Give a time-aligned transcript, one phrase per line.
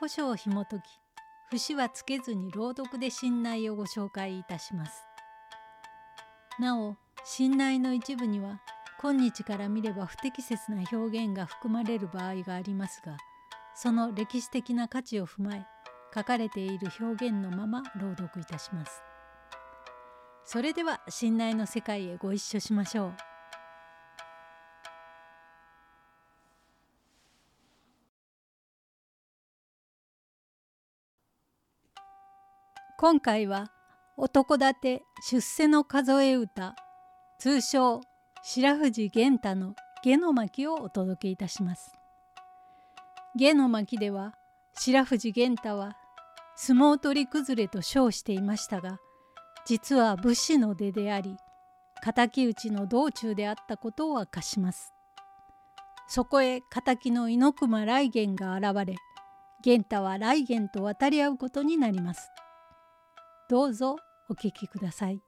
[0.00, 0.84] 古書を紐解き
[1.50, 5.04] 節はつけずに朗読で信内をご紹介いたします。
[6.58, 8.62] なお信内の一部には
[8.98, 13.18] 今日から見れば不適切な表現が含まれる場合がありますが
[13.74, 15.66] その歴史的な価値を踏まえ
[16.14, 19.02] 書かれている表現のまま朗読いたします。
[20.46, 23.29] それでは信内の世界へご一緒しましょう。
[33.00, 33.72] 今回は
[34.18, 36.76] 男立て出世の数え歌
[37.38, 38.02] 通称
[38.42, 41.94] 白藤玄太の下の巻をお届けいたします。
[43.34, 44.34] 下の巻では
[44.74, 45.96] 白藤玄太は
[46.56, 48.98] 相撲取り崩れと称していましたが
[49.64, 51.38] 実は武士の出であり
[52.04, 54.92] 敵討ちの道中であったことを明かします。
[56.06, 58.96] そこへ敵の猪熊雷源が現れ
[59.64, 62.30] 玄太は雷源と渡り合うことになります。
[63.50, 63.96] どうぞ
[64.28, 65.20] お聞きください。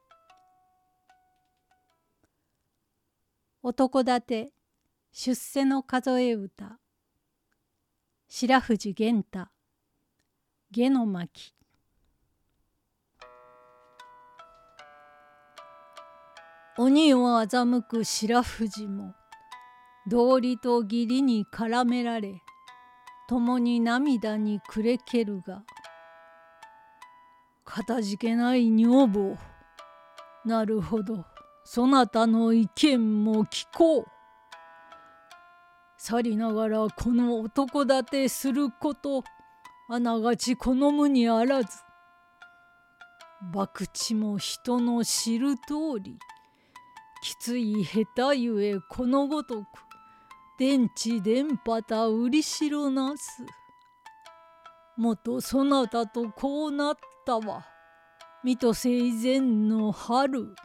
[3.61, 4.53] 男立て
[5.11, 6.79] 出世の数え歌。
[8.29, 9.49] 白藤玄太。
[10.71, 11.53] 下の巻。
[16.77, 19.15] 鬼を欺く白藤も
[20.07, 22.41] 道理と義理に絡められ
[23.27, 25.65] 共に涙に暮れけるが。
[27.63, 29.37] かたじけない女房。
[30.45, 31.25] なるほど。
[31.63, 34.05] そなたの意見も聞こう。
[35.97, 39.23] さりながらこの男立てすること
[39.89, 41.69] あながち好むにあらず。
[43.53, 46.17] 博打も人の知る通り
[47.21, 49.65] きつい下手ゆえこのごとく
[50.59, 53.45] 電池電波た売りしろなす。
[54.97, 57.65] もとそなたとこうなったわ。
[58.43, 60.55] 水戸瀬以前の春。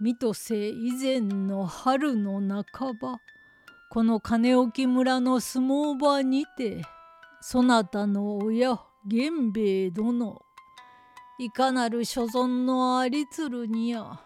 [0.00, 3.18] 水戸瀬以前の春の半ば、
[3.90, 6.82] この金置村の相撲場にて、
[7.40, 10.42] そなたの親源兵衛殿、
[11.38, 14.20] いかなる所存のありつるにや、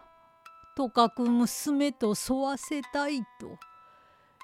[0.76, 3.58] とかく娘と沿わせたいと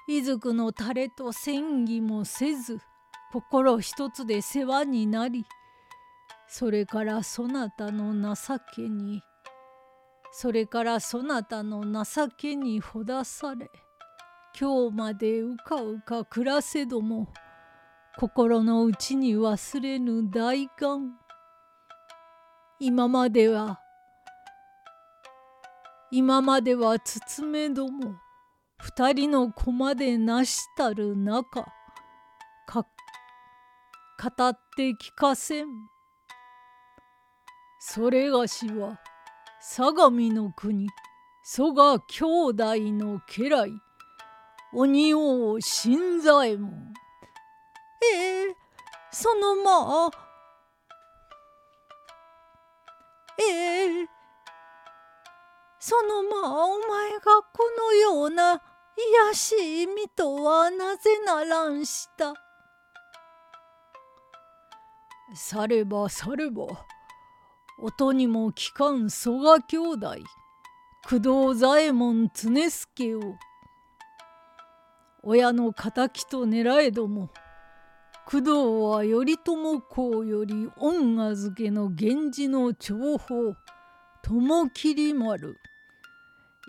[0.07, 2.79] いずくのタレと戦議もせず
[3.33, 5.45] 心一つで世話になり
[6.53, 9.23] それからそなたの情けに
[10.33, 13.71] それからそなたの情けにほだされ
[14.59, 17.29] 今日までうかうか暮らせども
[18.19, 21.13] 心の内に忘れぬ大願。
[22.81, 23.79] 今までは
[26.11, 28.15] 今までは包めども
[28.77, 31.63] 二人の駒でなしたる中
[32.67, 32.85] か
[34.21, 35.90] 語って聞かせん。
[37.83, 38.99] それがしは
[39.59, 40.87] 相模の国
[41.43, 43.71] 蘇我兄弟の家来
[44.71, 46.93] 鬼王新左衛門
[48.15, 48.53] ええー、
[49.11, 49.71] そのま
[50.05, 50.11] あ
[53.39, 54.07] ええー
[55.79, 58.61] そのまあお前がこのような
[59.31, 62.35] 卑しい身とはなぜならんした。
[65.33, 66.67] さればされば
[67.83, 70.17] 音にも聞かん蘇我兄弟。
[71.03, 73.21] 工藤左衛門常助を。
[75.23, 77.29] 親の敵と狙えども
[78.25, 83.57] 工藤は頼朝公より恩預けの源氏の重宝
[84.23, 85.57] 友切丸。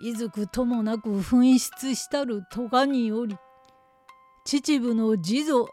[0.03, 3.37] いずくともなく紛失したる咎により
[4.47, 5.67] 秩父の次女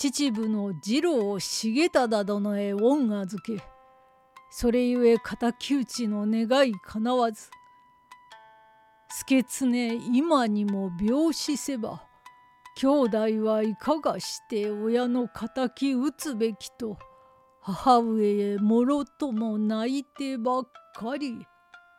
[0.00, 3.62] 秩父の次郎重忠殿へ恩預け
[4.50, 7.50] それゆえ敵討ちの願いかなわず
[9.10, 9.66] 助常
[10.14, 12.02] 今にも病死せば
[12.76, 16.96] 兄弟はいかがして親の敵討つべきと
[17.60, 20.62] 母上へもろとも泣いてばっ
[20.96, 21.46] かり。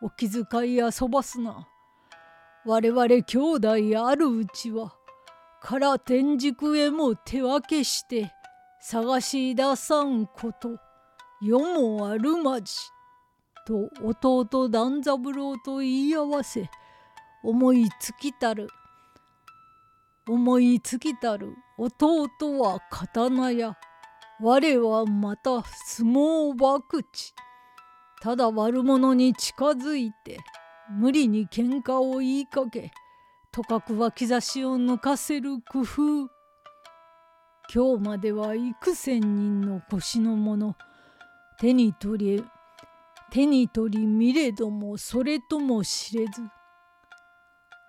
[0.04, 1.68] お気遣い遊ばすな。
[2.66, 3.70] 我々兄弟
[4.08, 4.96] あるうちは
[5.62, 8.34] から天竺へも手分けして
[8.82, 10.80] 探し出さんこと
[11.40, 12.74] 世もあるまじ」
[13.68, 16.68] と弟段三郎と言い合わせ
[17.44, 18.70] 思いつきたる
[20.28, 22.28] 思いつきたる弟
[22.60, 23.78] は刀や
[24.42, 27.06] 我はまた相撲博打
[28.20, 30.40] ただ悪者に近づいて
[30.90, 32.92] 無理に喧嘩を言いかけ
[33.54, 36.30] とかく脇差しを抜かせる工夫。
[37.74, 40.76] 今日までは幾千人の腰の者
[41.60, 42.44] 手に取り
[43.30, 46.42] 手に取り見れどもそれとも知れず。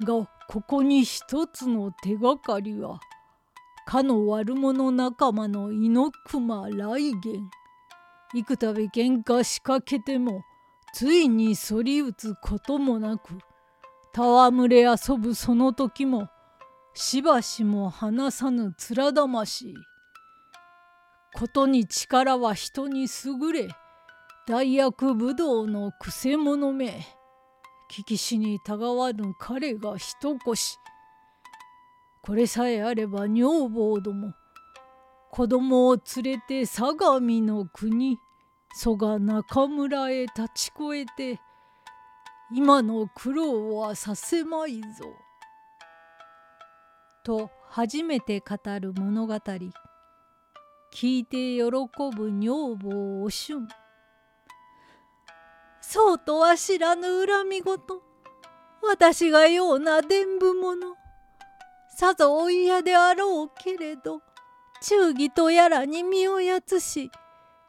[0.05, 2.99] がここに一つの手がかりは
[3.87, 7.51] かの悪者仲間の猪熊来元
[8.35, 10.43] 幾度喧嘩仕掛けても
[10.93, 13.39] ついに反り打つこともなく
[14.15, 16.29] 戯れ遊ぶその時も
[16.95, 19.75] しばしも離さぬ面魂
[21.35, 23.69] ことに力は人に優れ
[24.47, 27.07] 大役武道のくせ者め。
[27.93, 30.79] 聞きしにたがわぬ彼が一腰
[32.23, 34.33] これさえあれば女房ども
[35.31, 38.17] 子供を連れて相模の国
[38.75, 41.05] 蘇我中村へ立ち越え
[41.35, 41.41] て
[42.55, 44.89] 今の苦労はさせまいぞ。
[47.25, 49.35] と初めて語る物語。
[50.95, 51.63] 聞いて喜
[52.15, 53.69] ぶ女房おしゅん。
[55.81, 58.03] そうとは知らぬ恨み事
[58.83, 60.95] 私がような伝部者。
[61.97, 64.21] さぞお嫌であろうけれど
[64.83, 67.11] 忠義とやらに身をやつし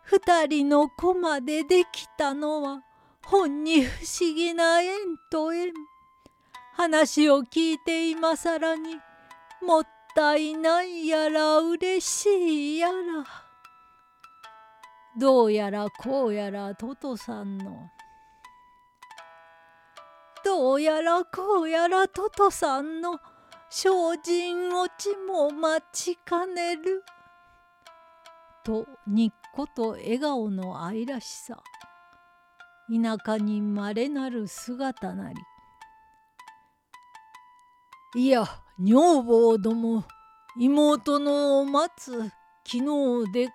[0.01, 2.81] 二人の子までできたのは
[3.25, 4.91] 本に不思議な縁
[5.31, 5.73] と縁。
[6.75, 8.97] 話を聞いて今更に
[9.61, 9.83] もっ
[10.15, 12.93] たいないやら嬉しいやら。
[15.17, 17.91] どうやらこうやらトトさんの。
[20.43, 23.19] どうやらこうやらトトさんの。
[23.69, 23.89] 精
[24.23, 27.03] 進落ちも待ちかねる。
[28.63, 31.61] とにっこと笑顔の愛らしさ。
[33.01, 35.39] 田舎にまれなる姿なり。
[38.15, 38.45] いや
[38.79, 40.03] 女房ども
[40.57, 42.11] 妹のを待つ
[42.63, 42.77] 昨
[43.25, 43.49] 日で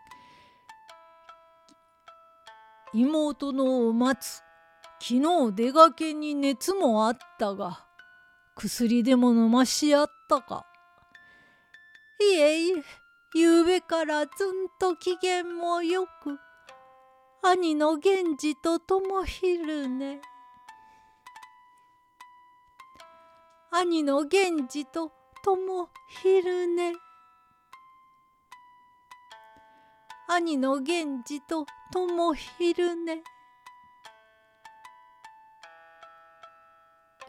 [2.93, 4.43] 妹のを待つ
[5.01, 7.85] 昨日出がけに熱もあったが
[8.57, 10.67] 薬でも飲ましあったか。
[12.21, 12.83] いえいえ
[13.35, 16.37] ゆうべからずんと機嫌もよく
[17.43, 20.21] 兄の源氏と友昼ね
[23.71, 25.13] 兄の源氏と
[25.45, 25.89] 友
[26.23, 26.95] 昼ね
[30.29, 33.23] 兄の源氏と友昼ね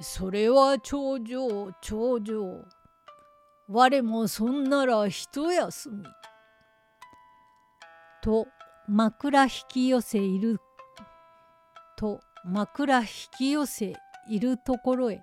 [0.02, 2.66] それは長女長女
[3.68, 6.04] 我もそんなら一休み。
[8.24, 8.48] と
[8.92, 10.60] 枕引き寄せいる
[11.96, 13.08] と枕引
[13.38, 13.94] き寄せ
[14.28, 15.22] いるところへ。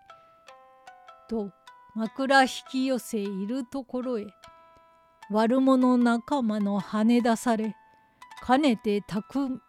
[1.29, 1.51] と
[1.97, 4.27] 枕引き寄せいるところへ。
[5.33, 7.75] 悪者仲間の跳ね出され
[8.41, 9.61] かねてたく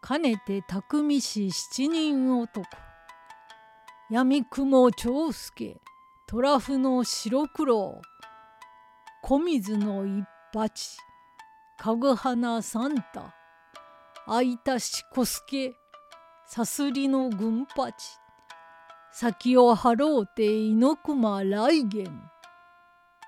[0.00, 2.64] かねて匠し七人男。
[4.08, 5.80] 闇雲長介
[6.28, 8.00] 虎符の白黒
[9.24, 10.96] 小水の一鉢
[11.76, 13.34] かぐ花サンタ
[14.26, 15.74] 空いたしこすけ
[16.48, 17.92] さすりの軍八
[19.12, 22.10] 先を張ろうて猪熊来元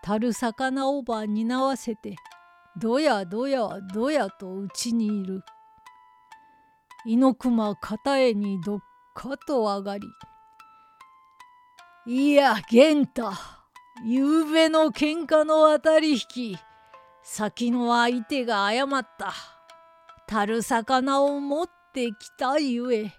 [0.03, 2.17] たる魚おばになわせて
[2.77, 5.43] どやどやどやとうちにいる。
[7.05, 8.81] 猪熊片絵にどっ
[9.15, 10.07] かと上がり
[12.07, 13.31] いや玄太
[14.05, 16.59] ゆうべの喧嘩の当たり引き
[17.31, 19.35] 先の相手が誤った。
[20.27, 23.13] たる魚を持ってきたゆえ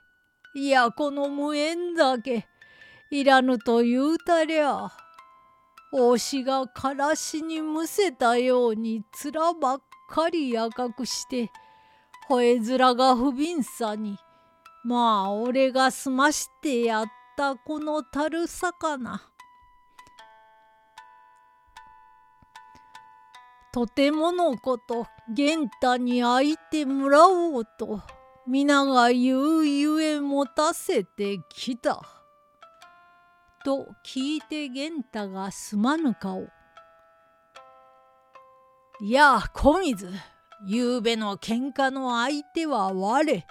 [0.55, 2.47] いやこの無縁だけ
[3.11, 4.89] いらぬと言うたりゃ
[5.93, 11.51] 王子がからしにむせたように面ばっかり赤くして
[12.29, 14.17] 吠え面が不憫さに
[14.83, 17.05] まあ俺が済ましてやっ
[17.37, 19.28] たこのたる魚。
[23.71, 28.01] とてものこと玄太に会いてもらおうと
[28.47, 32.01] 皆が言うゆえ持たせてきた。
[33.63, 36.47] と聞いて源太がすまぬ顔。
[39.01, 40.09] いや小水
[40.65, 43.45] ゆうべの喧嘩の相手は我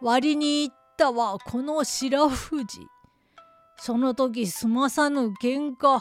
[0.00, 2.80] 割に言ったはこの白富士
[3.78, 6.00] その時済まさぬ喧嘩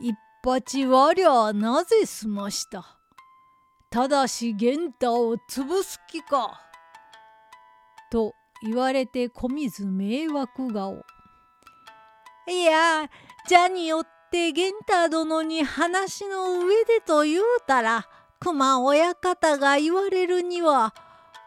[0.00, 0.14] 一
[0.44, 2.98] 発我はなぜ済ました？
[3.88, 6.60] ただし源太を潰す気か？
[8.12, 11.02] と言われて小水迷惑顔。
[12.46, 13.08] いや
[13.48, 18.06] じゃによって源太殿に話の上でと言うたら
[18.38, 20.94] 熊親方が言われるには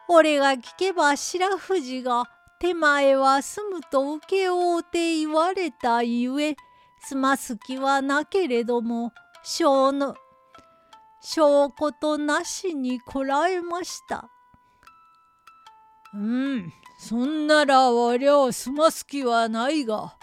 [0.09, 2.23] 俺が聞けば白富士が
[2.59, 6.55] 手前は済むと請け負うて言われたゆえ
[7.01, 9.13] 済ます気はなけれども
[9.43, 10.15] 小の
[11.21, 14.29] 証拠となしにこらえました。
[16.13, 20.15] うんそんなら我は済ます気はないが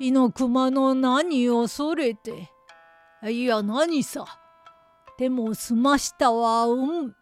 [0.00, 2.50] 猪熊の何を恐れて
[3.28, 4.24] いや何さ
[5.18, 7.14] でも済ましたはうん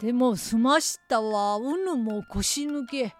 [0.00, 3.14] でも済ましたはうぬも腰抜け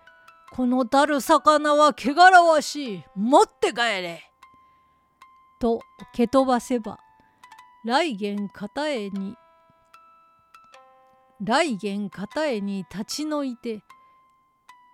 [0.55, 4.31] このたる魚は汚らわしい持って帰れ
[5.59, 5.81] と
[6.13, 6.99] 蹴飛ばせば
[7.87, 9.35] 来元片絵に
[11.41, 13.83] 来元片絵に立ち退いて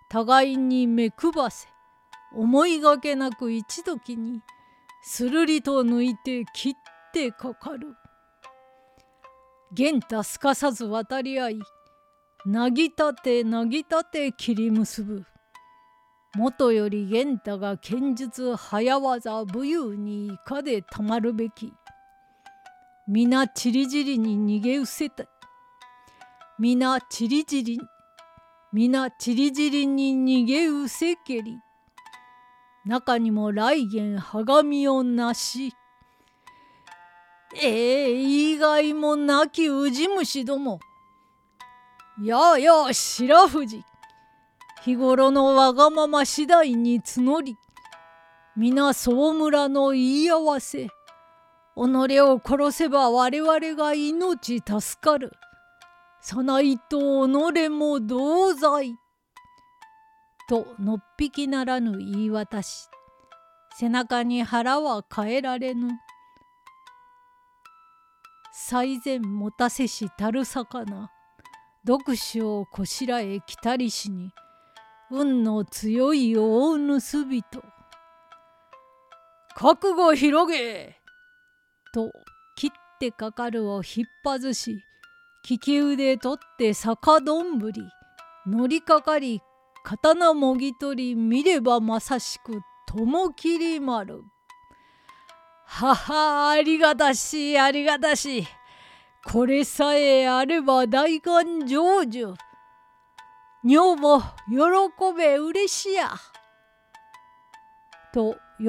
[0.09, 1.67] 互いに目くばせ
[2.33, 4.41] 思いがけなく一時に
[5.03, 6.73] するりと抜いて切っ
[7.13, 7.95] てかかる。
[9.71, 11.59] 玄太すかさず渡り合い
[12.45, 15.25] なぎたてなぎたて切り結ぶ。
[16.35, 21.73] もとより玄太が剣術早技武勇にいかでたまるべき。
[23.07, 25.25] 皆ちりじりに逃げ失せた。
[26.59, 27.79] 皆ちりじり、
[28.71, 31.57] 皆ちりじりに逃げうせけり。
[32.85, 35.73] 中にも来元はがみをなし。
[37.55, 40.79] ええー、以外もなきウジ虫ども。
[42.21, 43.83] やあやあ白富士。
[44.83, 47.55] 日頃のわがまま次第に募り、
[48.55, 50.89] 皆総村の言い合わせ、己
[52.21, 55.31] を殺せば我々が命助かる。
[56.21, 58.95] さないと己も同罪。
[60.49, 62.89] とのっぴきならぬ言い渡し
[63.77, 65.89] 背中に腹は変えられぬ
[68.51, 71.11] 最善持たせしたる魚
[71.87, 74.31] 読書をこしらえ来たりしに
[75.11, 77.43] 運の強い大盗人。
[79.55, 80.97] 覚悟広げ。
[81.91, 82.11] と
[82.55, 84.83] 切ってかかるを引っ張し
[85.49, 87.81] 利き腕取って酒どんぶり。
[88.45, 89.41] 乗りかかり
[89.83, 94.21] 刀もぎ取り見ればまさしく友切丸。
[95.65, 98.45] ははありがたしありがたし。
[99.25, 102.48] これさえあれば大願成就。
[103.63, 104.55] 女も喜
[105.17, 106.11] べうれしや。
[108.13, 108.65] と喜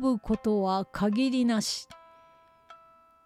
[0.00, 1.86] ぶことは限りなし。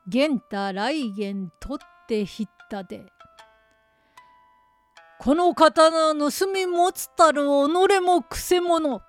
[0.07, 3.07] 玄太来元取ってひったで。
[5.19, 9.01] この刀盗み持つたる己もくせ者。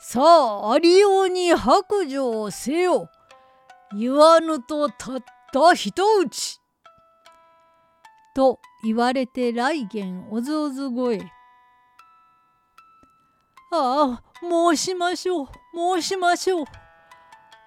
[0.00, 3.10] さあありように白状せよ。
[3.94, 5.18] 言わぬとたっ
[5.52, 6.58] た一打ち。
[8.34, 11.20] と言われて来元おずおず声。
[13.72, 15.48] ああ申しましょう
[16.00, 16.64] 申しましょう。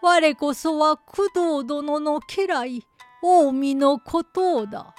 [0.02, 2.82] 我こそは工藤殿の家来
[3.22, 4.94] 近江の孤島だ。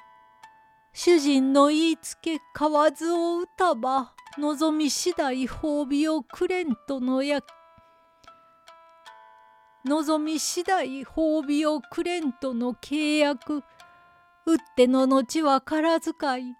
[0.94, 7.40] 主人の言いつけ買わずを打たば望み次第褒美をくれんとのや
[9.84, 13.62] 望み次第褒美をくれんとの契約
[14.46, 16.56] 打っての後は空使い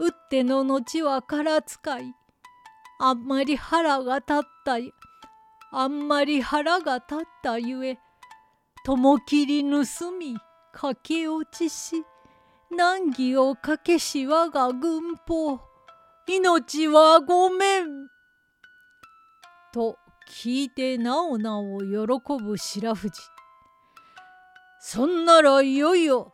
[0.00, 2.14] 打っての後は空使い。
[3.00, 4.78] あんまり腹が立った
[5.72, 7.98] あんまり腹が立ったゆえ
[8.86, 10.38] 友切り盗み
[10.72, 12.02] 駆け落ちし
[12.70, 15.60] 難儀をかけし我が軍法。
[16.26, 18.08] 命はごめん」
[19.74, 19.98] と
[20.30, 23.20] 聞いてなおなお喜ぶ白富士
[24.80, 26.32] そんならいよいよ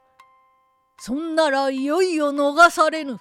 [1.01, 3.19] そんならいよいよ逃されぬ。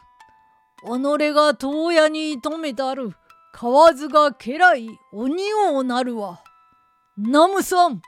[0.84, 3.15] 己が遠屋に止めたる。
[3.53, 6.41] 河津が家来鬼王なるわ。
[7.17, 8.01] ナムさん。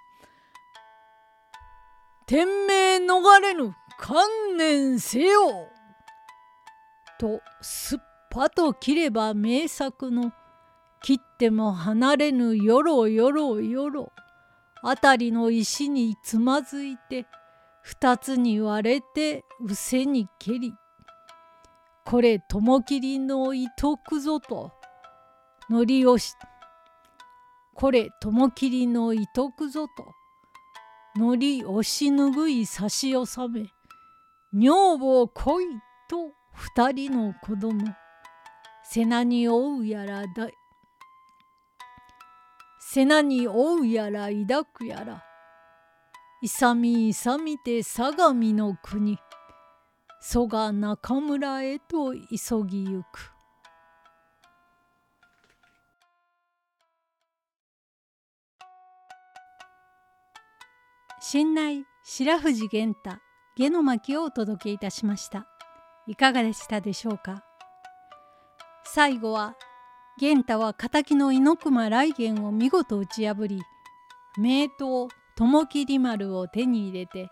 [2.26, 3.74] 天命逃れぬ。
[3.98, 5.70] 観念せよ。
[7.20, 10.34] とすっぱと切れば名作の。
[11.02, 14.12] 切っても離れぬよろよろよろ。
[14.82, 17.26] 辺りの石につまずいて
[17.82, 20.74] 二つに割れてうせに蹴り。
[22.10, 24.72] これ雲霧の糸くぞと。
[25.70, 26.36] 乗り押し
[27.76, 30.14] これ雲霧の糸くぞと。
[31.18, 33.68] 乗り押し拭い差し納め。
[34.54, 35.66] 女房来い
[36.10, 37.94] と二人の子供。
[38.86, 40.48] 背中に追うやらだ
[42.80, 45.26] 背中に追うやら抱くやら。
[46.42, 49.20] 勇み勇みて相模の国。
[50.20, 53.32] 蘇我中村へと急ぎゆく。
[61.22, 63.18] 新内白藤玄太
[63.58, 65.48] 下の巻をお届けいたしました。
[66.08, 67.44] いかがでしたでしょうか？
[68.86, 69.56] 最後は
[70.20, 73.62] 玄太は敵の猪熊雷源を見事打ち破り
[74.38, 77.30] 名刀友切丸を手に入れて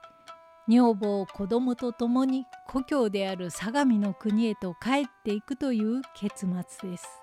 [0.68, 7.22] 女房子供と共に故郷である相模の国へと帰っていくという結末です。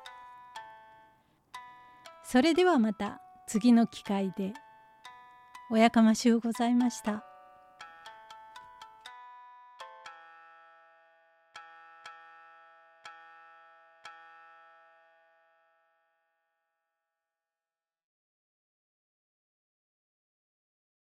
[2.24, 4.54] それではまた次の機会で
[5.70, 7.24] おやかましゅうございました。